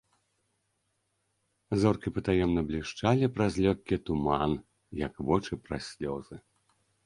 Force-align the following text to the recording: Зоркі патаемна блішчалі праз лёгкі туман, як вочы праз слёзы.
Зоркі 1.81 2.09
патаемна 2.15 2.61
блішчалі 2.71 3.31
праз 3.37 3.53
лёгкі 3.69 3.95
туман, 4.09 4.51
як 5.05 5.13
вочы 5.29 5.53
праз 5.69 5.83
слёзы. 5.95 6.35